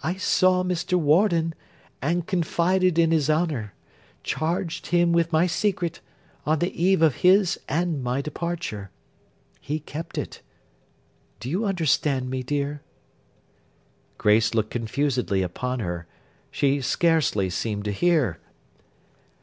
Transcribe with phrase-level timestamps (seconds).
[0.00, 0.98] 'I saw Mr.
[1.00, 1.54] Warden,
[2.02, 3.72] and confided in his honour;
[4.22, 6.00] charged him with my secret,
[6.44, 8.90] on the eve of his and my departure.
[9.62, 10.42] He kept it.
[11.40, 12.82] Do you understand me, dear?'
[14.18, 16.06] Grace looked confusedly upon her.
[16.50, 18.40] She scarcely seemed to hear.